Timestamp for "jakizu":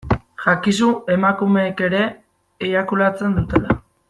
0.45-0.87